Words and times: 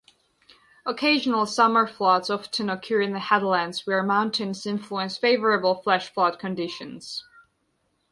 Occasional 0.83 1.45
summer 1.45 1.85
floods 1.85 2.31
often 2.31 2.71
occur 2.71 3.01
in 3.01 3.13
the 3.13 3.19
headlands, 3.19 3.85
where 3.85 4.01
mountains 4.01 4.65
influence 4.65 5.15
favorable 5.15 5.75
flash-flood 5.75 6.39
conditions. 6.39 7.23